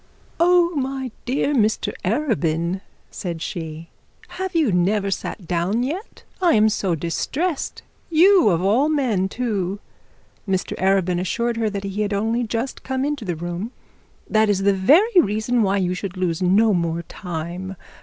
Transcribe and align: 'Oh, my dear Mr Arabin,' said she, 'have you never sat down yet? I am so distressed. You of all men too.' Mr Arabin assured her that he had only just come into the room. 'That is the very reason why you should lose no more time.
'Oh, 0.39 0.71
my 0.75 1.11
dear 1.25 1.53
Mr 1.53 1.93
Arabin,' 2.03 2.81
said 3.11 3.39
she, 3.39 3.91
'have 4.29 4.55
you 4.55 4.71
never 4.71 5.11
sat 5.11 5.47
down 5.47 5.83
yet? 5.83 6.23
I 6.41 6.55
am 6.55 6.69
so 6.69 6.95
distressed. 6.95 7.83
You 8.09 8.49
of 8.49 8.63
all 8.63 8.89
men 8.89 9.29
too.' 9.29 9.77
Mr 10.49 10.75
Arabin 10.79 11.19
assured 11.19 11.55
her 11.57 11.69
that 11.69 11.83
he 11.83 12.01
had 12.01 12.13
only 12.13 12.41
just 12.41 12.81
come 12.81 13.05
into 13.05 13.25
the 13.25 13.35
room. 13.35 13.73
'That 14.27 14.49
is 14.49 14.63
the 14.63 14.73
very 14.73 15.21
reason 15.21 15.61
why 15.61 15.77
you 15.77 15.93
should 15.93 16.17
lose 16.17 16.41
no 16.41 16.73
more 16.73 17.03
time. 17.03 17.75